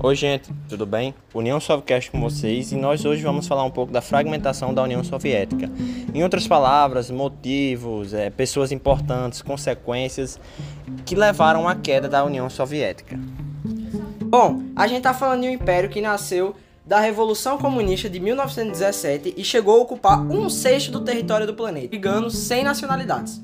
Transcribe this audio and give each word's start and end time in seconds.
Oi, 0.00 0.14
gente, 0.14 0.52
tudo 0.68 0.86
bem? 0.86 1.12
União 1.34 1.58
Soviética 1.58 2.16
com 2.16 2.20
vocês 2.20 2.70
e 2.70 2.76
nós 2.76 3.04
hoje 3.04 3.20
vamos 3.20 3.48
falar 3.48 3.64
um 3.64 3.70
pouco 3.70 3.92
da 3.92 4.00
fragmentação 4.00 4.72
da 4.72 4.80
União 4.84 5.02
Soviética. 5.02 5.68
Em 6.14 6.22
outras 6.22 6.46
palavras, 6.46 7.10
motivos, 7.10 8.14
é, 8.14 8.30
pessoas 8.30 8.70
importantes, 8.70 9.42
consequências 9.42 10.38
que 11.04 11.16
levaram 11.16 11.68
à 11.68 11.74
queda 11.74 12.08
da 12.08 12.24
União 12.24 12.48
Soviética. 12.48 13.18
Bom, 14.24 14.62
a 14.76 14.86
gente 14.86 15.02
tá 15.02 15.12
falando 15.12 15.42
de 15.42 15.48
um 15.48 15.52
império 15.52 15.90
que 15.90 16.00
nasceu 16.00 16.54
da 16.86 17.00
Revolução 17.00 17.58
Comunista 17.58 18.08
de 18.08 18.20
1917 18.20 19.34
e 19.36 19.42
chegou 19.42 19.80
a 19.80 19.82
ocupar 19.82 20.20
um 20.20 20.48
sexto 20.48 20.92
do 20.92 21.00
território 21.00 21.44
do 21.44 21.54
planeta, 21.54 21.88
brigando 21.88 22.30
sem 22.30 22.62
nacionalidades. 22.62 23.42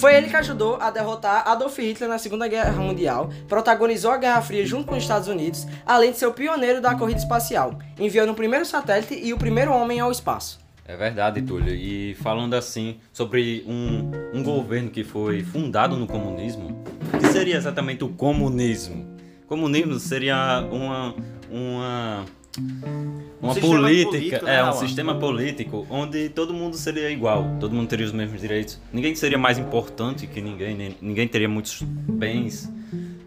Foi 0.00 0.16
ele 0.16 0.30
que 0.30 0.36
ajudou 0.36 0.76
a 0.80 0.90
derrotar 0.90 1.46
Adolf 1.46 1.76
Hitler 1.76 2.08
na 2.08 2.16
Segunda 2.16 2.48
Guerra 2.48 2.72
Mundial, 2.80 3.28
protagonizou 3.46 4.10
a 4.10 4.16
Guerra 4.16 4.40
Fria 4.40 4.64
junto 4.64 4.86
com 4.86 4.96
os 4.96 5.02
Estados 5.02 5.28
Unidos, 5.28 5.66
além 5.84 6.10
de 6.10 6.16
ser 6.16 6.24
o 6.24 6.32
pioneiro 6.32 6.80
da 6.80 6.94
corrida 6.94 7.18
espacial, 7.18 7.78
enviando 7.98 8.30
o 8.30 8.34
primeiro 8.34 8.64
satélite 8.64 9.20
e 9.22 9.34
o 9.34 9.36
primeiro 9.36 9.70
homem 9.70 10.00
ao 10.00 10.10
espaço. 10.10 10.58
É 10.86 10.96
verdade, 10.96 11.42
Túlio. 11.42 11.74
E 11.74 12.14
falando 12.14 12.54
assim 12.54 12.96
sobre 13.12 13.62
um, 13.68 14.10
um 14.32 14.42
governo 14.42 14.88
que 14.88 15.04
foi 15.04 15.44
fundado 15.44 15.98
no 15.98 16.06
comunismo, 16.06 16.82
o 17.12 17.18
que 17.18 17.26
seria 17.26 17.58
exatamente 17.58 18.02
o 18.02 18.08
comunismo? 18.08 19.06
Comunismo 19.46 19.98
seria 19.98 20.66
uma, 20.72 21.14
uma 21.50 22.24
uma 23.40 23.52
Um 23.52 23.60
política, 23.60 24.10
político, 24.10 24.46
é 24.46 24.56
né, 24.56 24.62
um 24.62 24.66
Alan? 24.66 24.78
sistema 24.78 25.14
político 25.14 25.86
onde 25.88 26.28
todo 26.28 26.52
mundo 26.52 26.76
seria 26.76 27.10
igual, 27.10 27.56
todo 27.60 27.74
mundo 27.74 27.88
teria 27.88 28.04
os 28.06 28.12
mesmos 28.12 28.40
direitos, 28.40 28.78
ninguém 28.92 29.14
seria 29.14 29.38
mais 29.38 29.58
importante 29.58 30.26
que 30.26 30.40
ninguém, 30.40 30.76
nem- 30.76 30.96
ninguém 31.00 31.28
teria 31.28 31.48
muitos 31.48 31.80
bens, 31.82 32.70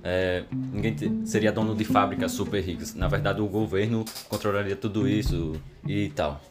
é, 0.03 0.43
ninguém 0.51 0.93
te- 0.93 1.11
seria 1.25 1.51
dono 1.51 1.73
de 1.73 1.85
fábricas 1.85 2.31
super 2.33 2.61
ricas. 2.61 2.93
Na 2.95 3.07
verdade, 3.07 3.41
o 3.41 3.47
governo 3.47 4.03
controlaria 4.27 4.75
tudo 4.75 5.07
isso 5.07 5.53
e 5.87 6.09
tal. 6.09 6.41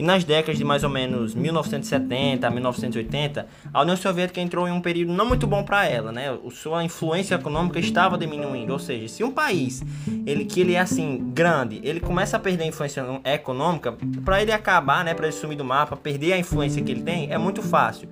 E 0.00 0.02
nas 0.02 0.24
décadas 0.24 0.56
de 0.56 0.64
mais 0.64 0.82
ou 0.82 0.88
menos 0.88 1.34
1970 1.34 2.46
a 2.46 2.50
1980, 2.50 3.46
a 3.70 3.82
União 3.82 3.94
Soviética 3.94 4.40
entrou 4.40 4.66
em 4.66 4.72
um 4.72 4.80
período 4.80 5.12
não 5.12 5.26
muito 5.26 5.46
bom 5.46 5.62
para 5.62 5.86
ela, 5.86 6.10
né? 6.10 6.38
Sua 6.52 6.82
influência 6.82 7.34
econômica 7.34 7.78
estava 7.78 8.16
diminuindo, 8.16 8.72
ou 8.72 8.78
seja, 8.78 9.06
se 9.08 9.22
um 9.22 9.30
país 9.30 9.84
ele 10.24 10.46
que 10.46 10.58
ele 10.58 10.72
é 10.72 10.80
assim 10.80 11.30
grande, 11.34 11.82
ele 11.84 12.00
começa 12.00 12.38
a 12.38 12.40
perder 12.40 12.64
a 12.64 12.66
influência 12.68 13.04
econômica, 13.26 13.94
para 14.24 14.40
ele 14.40 14.52
acabar, 14.52 15.04
né, 15.04 15.12
para 15.12 15.26
ele 15.26 15.36
sumir 15.36 15.58
do 15.58 15.66
mapa, 15.66 15.94
perder 15.98 16.32
a 16.32 16.38
influência 16.38 16.82
que 16.82 16.90
ele 16.90 17.02
tem, 17.02 17.30
é 17.30 17.36
muito 17.36 17.60
fácil. 17.60 18.08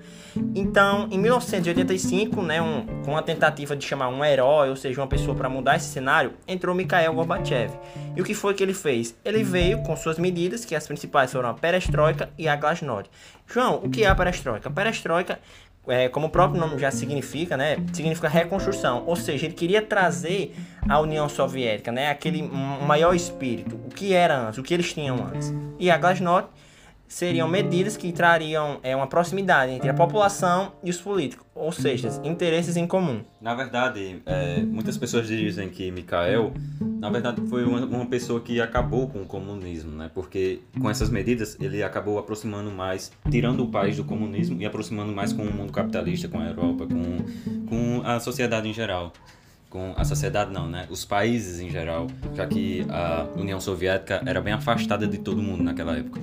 Então, 0.54 1.08
em 1.10 1.18
1985, 1.18 2.42
né, 2.42 2.60
um, 2.60 2.84
com 3.04 3.16
a 3.16 3.22
tentativa 3.22 3.74
de 3.74 3.84
chamar 3.84 4.08
um 4.08 4.24
herói, 4.24 4.70
ou 4.70 4.76
seja, 4.76 5.00
uma 5.00 5.06
pessoa 5.06 5.34
para 5.34 5.48
mudar 5.48 5.76
esse 5.76 5.86
cenário, 5.86 6.32
entrou 6.46 6.74
Mikhail 6.74 7.12
Gorbachev. 7.12 7.72
E 8.16 8.20
o 8.20 8.24
que 8.24 8.34
foi 8.34 8.54
que 8.54 8.62
ele 8.62 8.74
fez? 8.74 9.16
Ele 9.24 9.42
veio 9.42 9.82
com 9.82 9.96
suas 9.96 10.18
medidas, 10.18 10.64
que 10.64 10.74
as 10.74 10.86
principais 10.86 11.32
foram 11.32 11.48
a 11.48 11.54
perestroika 11.78 12.30
e 12.36 12.48
a 12.48 12.56
glasnost. 12.56 13.10
João, 13.46 13.76
o 13.76 13.88
que 13.88 14.04
é 14.04 14.08
a 14.08 14.14
perestroika? 14.14 14.70
Perestroika, 14.70 15.38
é, 15.86 16.08
como 16.08 16.26
o 16.26 16.30
próprio 16.30 16.60
nome 16.60 16.78
já 16.78 16.90
significa, 16.90 17.56
né, 17.56 17.76
significa 17.92 18.28
reconstrução. 18.28 19.04
Ou 19.06 19.16
seja, 19.16 19.46
ele 19.46 19.54
queria 19.54 19.80
trazer 19.80 20.54
a 20.88 21.00
União 21.00 21.28
Soviética, 21.28 21.90
né, 21.90 22.10
aquele 22.10 22.42
maior 22.42 23.14
espírito, 23.14 23.76
o 23.76 23.88
que 23.88 24.12
era 24.12 24.36
antes, 24.36 24.58
o 24.58 24.62
que 24.62 24.74
eles 24.74 24.92
tinham 24.92 25.16
antes. 25.16 25.52
E 25.78 25.90
a 25.90 25.96
glasnost 25.96 26.48
seriam 27.08 27.48
medidas 27.48 27.96
que 27.96 28.12
trariam 28.12 28.78
é, 28.82 28.94
uma 28.94 29.06
proximidade 29.06 29.72
entre 29.72 29.88
a 29.88 29.94
população 29.94 30.72
e 30.84 30.90
os 30.90 30.98
políticos, 30.98 31.46
ou 31.54 31.72
seja, 31.72 32.08
interesses 32.22 32.76
em 32.76 32.86
comum. 32.86 33.22
Na 33.40 33.54
verdade, 33.54 34.20
é, 34.26 34.60
muitas 34.60 34.96
pessoas 34.98 35.26
dizem 35.26 35.68
que 35.70 35.90
Mikhail, 35.90 36.52
na 36.80 37.08
verdade, 37.10 37.40
foi 37.48 37.64
uma, 37.64 37.84
uma 37.84 38.06
pessoa 38.06 38.40
que 38.40 38.60
acabou 38.60 39.08
com 39.08 39.22
o 39.22 39.26
comunismo, 39.26 39.96
né? 39.96 40.10
Porque 40.12 40.60
com 40.78 40.90
essas 40.90 41.08
medidas 41.08 41.56
ele 41.60 41.82
acabou 41.82 42.18
aproximando 42.18 42.70
mais, 42.70 43.10
tirando 43.30 43.64
o 43.64 43.68
país 43.68 43.96
do 43.96 44.04
comunismo 44.04 44.60
e 44.60 44.66
aproximando 44.66 45.12
mais 45.12 45.32
com 45.32 45.42
o 45.42 45.52
mundo 45.52 45.72
capitalista, 45.72 46.28
com 46.28 46.38
a 46.38 46.46
Europa, 46.46 46.86
com, 46.86 47.66
com 47.66 48.02
a 48.04 48.20
sociedade 48.20 48.68
em 48.68 48.74
geral. 48.74 49.12
Com 49.70 49.92
a 49.96 50.04
sociedade 50.04 50.50
não, 50.50 50.66
né? 50.66 50.86
Os 50.88 51.04
países 51.04 51.60
em 51.60 51.68
geral, 51.68 52.06
já 52.34 52.46
que 52.46 52.86
a 52.88 53.26
União 53.36 53.60
Soviética 53.60 54.22
era 54.24 54.40
bem 54.40 54.54
afastada 54.54 55.06
de 55.06 55.18
todo 55.18 55.42
mundo 55.42 55.62
naquela 55.62 55.96
época. 55.96 56.20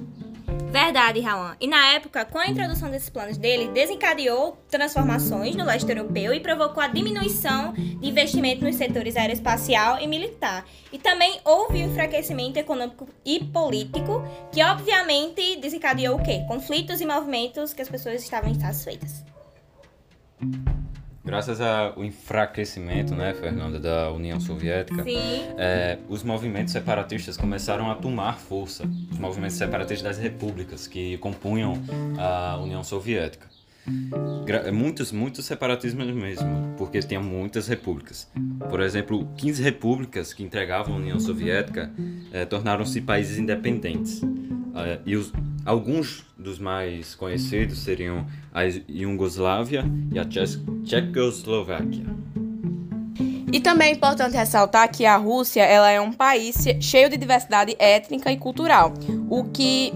Verdade, 0.76 1.22
Rawan. 1.22 1.56
E 1.62 1.68
na 1.68 1.94
época, 1.94 2.26
com 2.26 2.38
a 2.38 2.50
introdução 2.50 2.92
desses 2.92 3.10
planos 3.10 3.38
dele, 3.38 3.70
desencadeou 3.70 4.58
transformações 4.70 5.56
no 5.56 5.64
leste 5.64 5.88
europeu 5.90 6.34
e 6.34 6.42
provocou 6.42 6.84
a 6.84 6.88
diminuição 6.88 7.72
de 7.72 8.10
investimento 8.10 8.66
nos 8.66 8.76
setores 8.76 9.16
aeroespacial 9.16 10.02
e 10.02 10.06
militar. 10.06 10.66
E 10.92 11.00
também 11.00 11.40
houve 11.46 11.78
um 11.78 11.90
enfraquecimento 11.90 12.60
econômico 12.60 13.08
e 13.24 13.42
político, 13.42 14.22
que 14.52 14.62
obviamente 14.62 15.56
desencadeou 15.62 16.18
o 16.18 16.22
quê? 16.22 16.44
Conflitos 16.46 17.00
e 17.00 17.06
movimentos 17.06 17.74
que 17.74 17.82
as 17.82 17.88
pessoas 17.88 18.22
estavam 18.22 18.52
insatisfeitas. 18.52 19.24
Graças 21.26 21.60
ao 21.60 22.04
enfraquecimento, 22.06 23.16
né, 23.16 23.34
Fernanda, 23.34 23.80
da 23.80 24.12
União 24.12 24.40
Soviética, 24.40 25.04
é, 25.58 25.98
os 26.08 26.24
movimentos 26.24 26.72
separatistas 26.72 27.36
começaram 27.36 27.90
a 27.90 27.96
tomar 27.96 28.38
força. 28.38 28.84
Os 29.12 29.18
movimentos 29.18 29.56
separatistas 29.58 30.04
das 30.04 30.18
repúblicas 30.24 30.86
que 30.88 31.18
compunham 31.18 31.74
a 32.18 32.58
União 32.62 32.84
Soviética. 32.84 33.48
Gra- 34.46 34.72
Muitos, 34.72 35.12
muitos 35.12 35.46
separatismos 35.46 36.08
mesmo, 36.08 36.74
porque 36.78 37.00
tinha 37.00 37.20
muitas 37.20 37.68
repúblicas. 37.68 38.30
Por 38.70 38.80
exemplo, 38.80 39.28
15 39.38 39.62
repúblicas 39.64 40.32
que 40.34 40.44
integravam 40.44 40.94
a 40.96 40.98
União 40.98 41.20
Soviética 41.20 41.92
eh, 42.34 42.46
tornaram-se 42.46 43.02
países 43.02 43.38
independentes. 43.38 44.22
Eh, 44.76 45.00
e 45.06 45.16
os, 45.16 45.32
alguns 45.66 46.24
dos 46.38 46.60
mais 46.60 47.16
conhecidos 47.16 47.80
seriam 47.80 48.26
a 48.54 48.64
Iugoslávia 48.88 49.84
e 50.14 50.20
a 50.20 50.26
Tchecoslováquia. 50.26 52.06
E 53.52 53.60
também 53.60 53.90
é 53.90 53.92
importante 53.94 54.36
ressaltar 54.36 54.90
que 54.92 55.06
a 55.06 55.16
Rússia 55.18 55.64
ela 55.64 55.90
é 55.90 56.00
um 56.00 56.12
país 56.12 56.56
che- 56.58 56.82
cheio 56.82 57.10
de 57.10 57.18
diversidade 57.18 57.76
étnica 57.80 58.32
e 58.32 58.38
cultural, 58.38 58.94
o 59.30 59.46
que, 59.46 59.94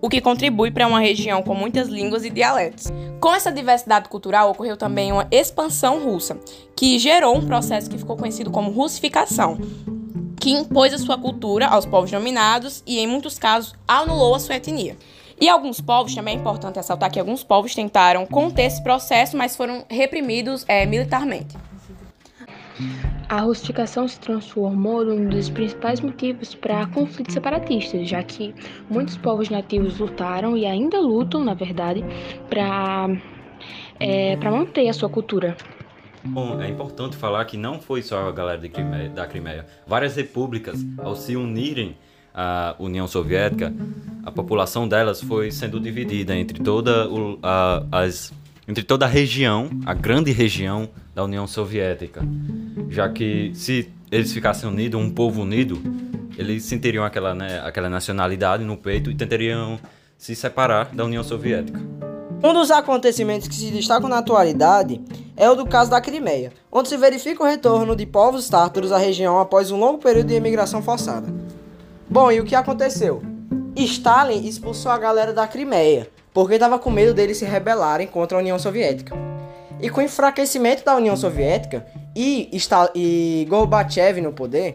o 0.00 0.08
que 0.08 0.20
contribui 0.20 0.70
para 0.70 0.86
uma 0.86 0.98
região 1.00 1.42
com 1.42 1.54
muitas 1.54 1.88
línguas 1.88 2.24
e 2.24 2.30
dialetos. 2.30 2.86
Com 3.20 3.34
essa 3.34 3.52
diversidade 3.52 4.08
cultural 4.08 4.50
ocorreu 4.50 4.76
também 4.78 5.12
uma 5.12 5.28
expansão 5.30 6.02
russa, 6.02 6.38
que 6.74 6.98
gerou 6.98 7.36
um 7.36 7.46
processo 7.46 7.88
que 7.90 7.98
ficou 7.98 8.16
conhecido 8.16 8.50
como 8.50 8.70
russificação, 8.70 9.58
que 10.42 10.50
impôs 10.50 10.92
a 10.92 10.98
sua 10.98 11.16
cultura 11.16 11.68
aos 11.68 11.86
povos 11.86 12.10
dominados 12.10 12.82
e, 12.84 12.98
em 12.98 13.06
muitos 13.06 13.38
casos, 13.38 13.76
anulou 13.86 14.34
a 14.34 14.40
sua 14.40 14.56
etnia. 14.56 14.96
E 15.40 15.48
alguns 15.48 15.80
povos, 15.80 16.16
também 16.16 16.34
é 16.34 16.36
importante 16.36 16.74
ressaltar 16.76 17.12
que 17.12 17.20
alguns 17.20 17.44
povos 17.44 17.76
tentaram 17.76 18.26
conter 18.26 18.64
esse 18.64 18.82
processo, 18.82 19.36
mas 19.36 19.54
foram 19.54 19.84
reprimidos 19.88 20.64
eh, 20.66 20.84
militarmente. 20.84 21.56
A 23.28 23.40
rustificação 23.42 24.08
se 24.08 24.18
transformou 24.18 25.04
num 25.04 25.28
dos 25.28 25.48
principais 25.48 26.00
motivos 26.00 26.56
para 26.56 26.88
conflitos 26.88 27.34
separatistas, 27.34 28.08
já 28.08 28.20
que 28.24 28.52
muitos 28.90 29.16
povos 29.16 29.48
nativos 29.48 30.00
lutaram 30.00 30.56
e 30.56 30.66
ainda 30.66 31.00
lutam, 31.00 31.44
na 31.44 31.54
verdade, 31.54 32.04
para 32.50 33.08
é, 34.00 34.36
para 34.36 34.50
manter 34.50 34.88
a 34.88 34.92
sua 34.92 35.08
cultura. 35.08 35.56
Bom, 36.24 36.60
é 36.60 36.68
importante 36.68 37.16
falar 37.16 37.44
que 37.44 37.56
não 37.56 37.80
foi 37.80 38.02
só 38.02 38.28
a 38.28 38.32
galera 38.32 38.68
Crimeia- 38.68 39.08
da 39.10 39.26
Crimeia. 39.26 39.66
Várias 39.86 40.14
repúblicas, 40.16 40.84
ao 40.98 41.16
se 41.16 41.36
unirem 41.36 41.96
à 42.34 42.74
União 42.78 43.06
Soviética, 43.06 43.72
a 44.24 44.30
população 44.30 44.86
delas 44.88 45.20
foi 45.20 45.50
sendo 45.50 45.80
dividida 45.80 46.34
entre 46.34 46.60
toda, 46.62 47.08
o- 47.08 47.38
a, 47.42 47.84
as, 47.90 48.32
entre 48.68 48.84
toda 48.84 49.04
a 49.04 49.08
região, 49.08 49.68
a 49.84 49.92
grande 49.94 50.30
região 50.30 50.88
da 51.14 51.24
União 51.24 51.46
Soviética. 51.46 52.22
Já 52.88 53.08
que 53.08 53.50
se 53.54 53.90
eles 54.10 54.32
ficassem 54.32 54.68
unidos, 54.68 55.00
um 55.00 55.10
povo 55.10 55.42
unido, 55.42 55.82
eles 56.38 56.62
sentiriam 56.64 57.04
aquela, 57.04 57.34
né, 57.34 57.60
aquela 57.64 57.90
nacionalidade 57.90 58.64
no 58.64 58.76
peito 58.76 59.10
e 59.10 59.14
tentariam 59.14 59.78
se 60.16 60.34
separar 60.36 60.86
da 60.94 61.04
União 61.04 61.24
Soviética. 61.24 61.80
Um 62.44 62.52
dos 62.52 62.72
acontecimentos 62.72 63.46
que 63.46 63.54
se 63.54 63.70
destacam 63.70 64.08
na 64.08 64.18
atualidade 64.18 65.00
é 65.36 65.48
o 65.48 65.54
do 65.54 65.64
caso 65.64 65.92
da 65.92 66.00
Crimeia, 66.00 66.52
onde 66.72 66.88
se 66.88 66.96
verifica 66.96 67.40
o 67.40 67.46
retorno 67.46 67.94
de 67.94 68.04
povos 68.04 68.48
tártaros 68.48 68.90
à 68.90 68.98
região 68.98 69.38
após 69.38 69.70
um 69.70 69.78
longo 69.78 69.98
período 69.98 70.26
de 70.26 70.34
imigração 70.34 70.82
forçada. 70.82 71.32
Bom, 72.10 72.32
e 72.32 72.40
o 72.40 72.44
que 72.44 72.56
aconteceu? 72.56 73.22
Stalin 73.76 74.44
expulsou 74.44 74.90
a 74.90 74.98
galera 74.98 75.32
da 75.32 75.46
Crimeia, 75.46 76.10
porque 76.34 76.54
estava 76.54 76.80
com 76.80 76.90
medo 76.90 77.14
deles 77.14 77.38
se 77.38 77.44
rebelarem 77.44 78.08
contra 78.08 78.36
a 78.36 78.40
União 78.40 78.58
Soviética. 78.58 79.14
E 79.80 79.88
com 79.88 80.00
o 80.00 80.04
enfraquecimento 80.04 80.84
da 80.84 80.96
União 80.96 81.16
Soviética 81.16 81.86
e, 82.14 82.50
e 82.96 83.46
Gorbachev 83.48 84.20
no 84.20 84.32
poder, 84.32 84.74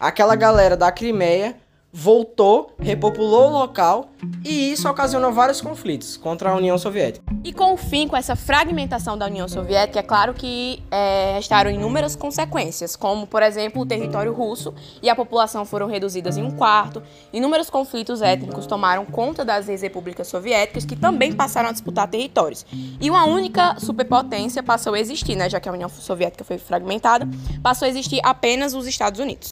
aquela 0.00 0.34
galera 0.34 0.78
da 0.78 0.90
Crimeia 0.90 1.56
voltou, 1.92 2.74
repopulou 2.78 3.48
o 3.48 3.52
local 3.52 4.08
e 4.42 4.72
isso 4.72 4.88
ocasionou 4.88 5.30
vários 5.30 5.60
conflitos 5.60 6.16
contra 6.16 6.50
a 6.50 6.56
União 6.56 6.78
Soviética. 6.78 7.24
E 7.44 7.52
com 7.52 7.74
o 7.74 7.76
fim, 7.76 8.08
com 8.08 8.16
essa 8.16 8.34
fragmentação 8.34 9.18
da 9.18 9.26
União 9.26 9.46
Soviética, 9.46 9.98
é 9.98 10.02
claro 10.02 10.32
que 10.32 10.82
é, 10.90 11.34
restaram 11.34 11.70
inúmeras 11.70 12.16
consequências, 12.16 12.96
como, 12.96 13.26
por 13.26 13.42
exemplo, 13.42 13.82
o 13.82 13.86
território 13.86 14.32
russo 14.32 14.72
e 15.02 15.10
a 15.10 15.14
população 15.14 15.66
foram 15.66 15.86
reduzidas 15.86 16.38
em 16.38 16.42
um 16.42 16.52
quarto, 16.52 17.02
inúmeros 17.32 17.68
conflitos 17.68 18.22
étnicos 18.22 18.66
tomaram 18.66 19.04
conta 19.04 19.44
das 19.44 19.68
ex-repúblicas 19.68 20.28
soviéticas, 20.28 20.86
que 20.86 20.96
também 20.96 21.32
passaram 21.32 21.68
a 21.68 21.72
disputar 21.72 22.08
territórios. 22.08 22.64
E 23.00 23.10
uma 23.10 23.26
única 23.26 23.78
superpotência 23.78 24.62
passou 24.62 24.94
a 24.94 25.00
existir, 25.00 25.36
né, 25.36 25.50
já 25.50 25.60
que 25.60 25.68
a 25.68 25.72
União 25.72 25.88
Soviética 25.90 26.42
foi 26.42 26.56
fragmentada, 26.56 27.28
passou 27.62 27.84
a 27.84 27.88
existir 27.88 28.20
apenas 28.22 28.72
os 28.72 28.86
Estados 28.86 29.20
Unidos. 29.20 29.50